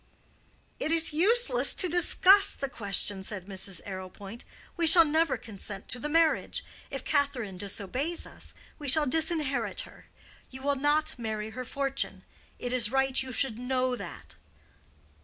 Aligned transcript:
"It 0.79 0.91
is 0.91 1.13
useless 1.13 1.75
to 1.75 1.87
discuss 1.87 2.53
the 2.55 2.67
question," 2.69 3.21
said 3.21 3.45
Mrs. 3.45 3.81
Arrowpoint. 3.85 4.45
"We 4.75 4.87
shall 4.87 5.05
never 5.05 5.37
consent 5.37 5.87
to 5.89 5.99
the 5.99 6.09
marriage. 6.09 6.65
If 6.89 7.05
Catherine 7.05 7.59
disobeys 7.59 8.25
us 8.25 8.55
we 8.79 8.87
shall 8.87 9.05
disinherit 9.05 9.81
her. 9.81 10.07
You 10.49 10.63
will 10.63 10.73
not 10.75 11.19
marry 11.19 11.51
her 11.51 11.63
fortune. 11.65 12.23
It 12.57 12.73
is 12.73 12.91
right 12.91 13.21
you 13.21 13.31
should 13.31 13.59
know 13.59 13.95
that." 13.95 14.37